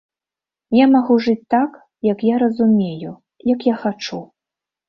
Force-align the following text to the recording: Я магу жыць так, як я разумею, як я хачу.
Я 0.77 0.85
магу 0.93 1.17
жыць 1.25 1.43
так, 1.55 1.77
як 2.11 2.25
я 2.33 2.41
разумею, 2.45 3.11
як 3.53 3.59
я 3.73 3.77
хачу. 3.85 4.19